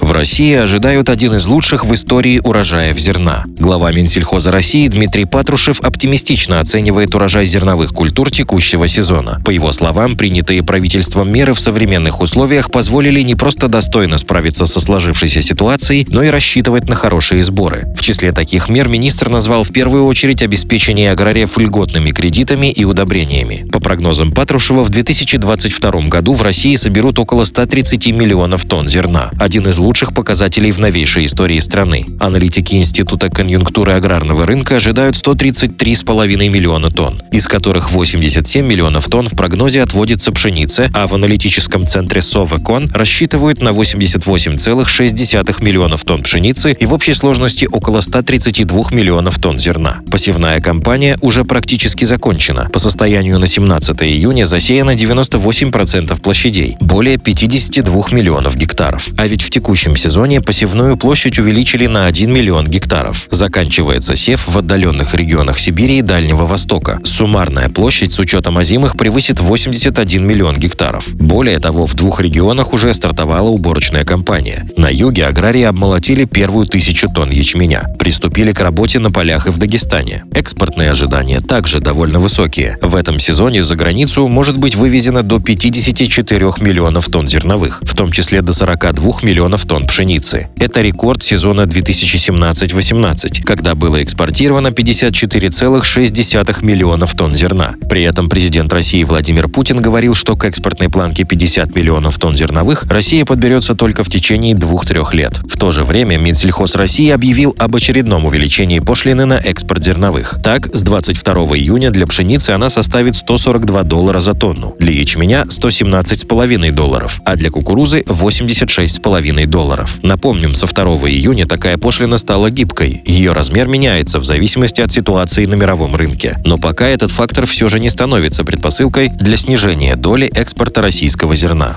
В 0.00 0.12
России 0.12 0.54
ожидают 0.54 1.10
один 1.10 1.34
из 1.34 1.46
лучших 1.46 1.84
в 1.84 1.94
истории 1.94 2.40
урожаев 2.42 2.98
зерна. 2.98 3.44
Глава 3.58 3.92
Минсельхоза 3.92 4.50
России 4.50 4.88
Дмитрий 4.88 5.26
Патрушев 5.26 5.80
оптимистично 5.82 6.58
оценивает 6.58 7.14
урожай 7.14 7.46
зерновых 7.46 7.92
культур 7.92 8.30
текущего 8.30 8.88
сезона. 8.88 9.40
По 9.44 9.50
его 9.50 9.70
словам, 9.72 10.16
принятые 10.16 10.62
правительством 10.62 11.30
меры 11.30 11.52
в 11.52 11.60
современных 11.60 12.20
условиях 12.22 12.70
позволили 12.70 13.20
не 13.20 13.34
просто 13.34 13.68
достойно 13.68 14.16
справиться 14.16 14.64
со 14.64 14.80
сложившейся 14.80 15.42
ситуацией, 15.42 16.06
но 16.10 16.22
и 16.22 16.28
рассчитывать 16.28 16.88
на 16.88 16.96
хорошие 16.96 17.44
сборы. 17.44 17.84
В 17.94 18.02
числе 18.02 18.32
таких 18.32 18.68
мер 18.68 18.88
министр 18.88 19.28
назвал 19.28 19.64
в 19.64 19.70
первую 19.70 20.06
очередь 20.06 20.42
обеспечение 20.42 21.12
аграриев 21.12 21.58
льготными 21.58 22.10
кредитами 22.10 22.72
и 22.72 22.84
удобрениями. 22.84 23.68
По 23.70 23.80
прогнозам 23.80 24.32
Патрушева, 24.32 24.82
в 24.82 24.88
2022 24.88 26.08
году 26.08 26.34
в 26.34 26.42
России 26.42 26.74
соберут 26.74 27.18
около 27.18 27.44
130 27.44 28.08
миллионов 28.08 28.64
тонн 28.64 28.88
зерна. 28.88 29.30
Один 29.38 29.68
из 29.68 29.78
лучших 29.78 29.89
лучших 29.90 30.14
показателей 30.14 30.70
в 30.70 30.78
новейшей 30.78 31.26
истории 31.26 31.58
страны. 31.58 32.06
Аналитики 32.20 32.76
Института 32.76 33.28
конъюнктуры 33.28 33.94
аграрного 33.94 34.46
рынка 34.46 34.76
ожидают 34.76 35.16
133,5 35.16 36.48
миллиона 36.48 36.92
тонн, 36.92 37.20
из 37.32 37.48
которых 37.48 37.90
87 37.90 38.64
миллионов 38.64 39.08
тонн 39.08 39.26
в 39.26 39.32
прогнозе 39.32 39.82
отводится 39.82 40.30
пшенице, 40.30 40.92
а 40.94 41.08
в 41.08 41.14
аналитическом 41.14 41.88
центре 41.88 42.22
Совекон 42.22 42.88
рассчитывают 42.94 43.62
на 43.62 43.70
88,6 43.70 45.64
миллионов 45.64 46.04
тонн 46.04 46.22
пшеницы 46.22 46.70
и 46.70 46.86
в 46.86 46.92
общей 46.92 47.14
сложности 47.14 47.66
около 47.68 48.00
132 48.00 48.92
миллионов 48.92 49.40
тонн 49.40 49.58
зерна. 49.58 49.96
Посевная 50.08 50.60
кампания 50.60 51.18
уже 51.20 51.44
практически 51.44 52.04
закончена. 52.04 52.70
По 52.72 52.78
состоянию 52.78 53.40
на 53.40 53.48
17 53.48 54.04
июня 54.04 54.44
засеяно 54.44 54.92
98% 54.92 56.20
площадей, 56.20 56.76
более 56.78 57.18
52 57.18 58.04
миллионов 58.12 58.54
гектаров. 58.54 59.08
А 59.16 59.26
ведь 59.26 59.42
в 59.42 59.50
текущем 59.50 59.79
следующем 59.80 59.96
сезоне 59.96 60.42
посевную 60.42 60.98
площадь 60.98 61.38
увеличили 61.38 61.86
на 61.86 62.04
1 62.04 62.30
миллион 62.30 62.66
гектаров. 62.66 63.26
Заканчивается 63.30 64.14
сев 64.14 64.46
в 64.46 64.58
отдаленных 64.58 65.14
регионах 65.14 65.58
Сибири 65.58 65.98
и 65.98 66.02
Дальнего 66.02 66.44
Востока. 66.44 67.00
Суммарная 67.02 67.70
площадь 67.70 68.12
с 68.12 68.18
учетом 68.18 68.58
озимых 68.58 68.98
превысит 68.98 69.40
81 69.40 70.26
миллион 70.26 70.56
гектаров. 70.56 71.08
Более 71.14 71.58
того, 71.60 71.86
в 71.86 71.94
двух 71.94 72.20
регионах 72.20 72.74
уже 72.74 72.92
стартовала 72.92 73.48
уборочная 73.48 74.04
кампания. 74.04 74.68
На 74.76 74.90
юге 74.90 75.24
аграрии 75.24 75.62
обмолотили 75.62 76.26
первую 76.26 76.66
тысячу 76.66 77.08
тонн 77.08 77.30
ячменя. 77.30 77.86
Приступили 77.98 78.52
к 78.52 78.60
работе 78.60 78.98
на 78.98 79.10
полях 79.10 79.46
и 79.46 79.50
в 79.50 79.56
Дагестане. 79.56 80.24
Экспортные 80.34 80.90
ожидания 80.90 81.40
также 81.40 81.80
довольно 81.80 82.20
высокие. 82.20 82.76
В 82.82 82.94
этом 82.94 83.18
сезоне 83.18 83.64
за 83.64 83.76
границу 83.76 84.28
может 84.28 84.58
быть 84.58 84.74
вывезено 84.74 85.22
до 85.22 85.40
54 85.40 86.52
миллионов 86.60 87.08
тонн 87.08 87.26
зерновых, 87.26 87.80
в 87.82 87.96
том 87.96 88.12
числе 88.12 88.42
до 88.42 88.52
42 88.52 89.20
миллионов 89.22 89.64
тонн 89.70 89.86
пшеницы. 89.86 90.48
Это 90.58 90.80
рекорд 90.82 91.22
сезона 91.22 91.60
2017-18, 91.60 93.44
когда 93.44 93.76
было 93.76 94.02
экспортировано 94.02 94.68
54,6 94.68 96.64
миллионов 96.64 97.14
тонн 97.14 97.36
зерна. 97.36 97.74
При 97.88 98.02
этом 98.02 98.28
президент 98.28 98.72
России 98.72 99.04
Владимир 99.04 99.46
Путин 99.46 99.80
говорил, 99.80 100.16
что 100.16 100.34
к 100.34 100.44
экспортной 100.44 100.88
планке 100.88 101.22
50 101.22 101.72
миллионов 101.76 102.18
тонн 102.18 102.36
зерновых 102.36 102.82
Россия 102.90 103.24
подберется 103.24 103.76
только 103.76 104.02
в 104.02 104.08
течение 104.08 104.56
двух-трех 104.56 105.14
лет. 105.14 105.38
В 105.48 105.56
то 105.56 105.70
же 105.70 105.84
время 105.84 106.18
Минсельхоз 106.18 106.74
России 106.74 107.08
объявил 107.08 107.54
об 107.56 107.76
очередном 107.76 108.24
увеличении 108.24 108.80
пошлины 108.80 109.24
на 109.24 109.34
экспорт 109.34 109.84
зерновых. 109.84 110.40
Так, 110.42 110.66
с 110.66 110.82
22 110.82 111.32
июня 111.58 111.92
для 111.92 112.08
пшеницы 112.08 112.50
она 112.50 112.70
составит 112.70 113.14
142 113.14 113.84
доллара 113.84 114.18
за 114.18 114.34
тонну, 114.34 114.74
для 114.80 114.90
ячменя 114.90 115.44
117,5 115.44 116.72
долларов, 116.72 117.20
а 117.24 117.36
для 117.36 117.52
кукурузы 117.52 118.00
86,5 118.00 119.46
долларов 119.46 119.49
долларов. 119.50 119.98
Напомним, 120.02 120.54
со 120.54 120.66
2 120.66 120.84
июня 121.10 121.46
такая 121.46 121.76
пошлина 121.76 122.16
стала 122.16 122.50
гибкой. 122.50 123.02
Ее 123.04 123.32
размер 123.32 123.68
меняется 123.68 124.20
в 124.20 124.24
зависимости 124.24 124.80
от 124.80 124.90
ситуации 124.90 125.44
на 125.44 125.54
мировом 125.54 125.94
рынке. 125.96 126.38
Но 126.44 126.56
пока 126.56 126.88
этот 126.88 127.10
фактор 127.10 127.46
все 127.46 127.68
же 127.68 127.78
не 127.78 127.90
становится 127.90 128.44
предпосылкой 128.44 129.08
для 129.08 129.36
снижения 129.36 129.96
доли 129.96 130.28
экспорта 130.28 130.80
российского 130.80 131.36
зерна. 131.36 131.76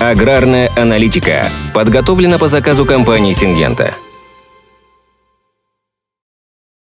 Аграрная 0.00 0.70
аналитика 0.76 1.48
подготовлена 1.74 2.38
по 2.38 2.48
заказу 2.48 2.84
компании 2.84 3.32
«Сингента». 3.32 3.94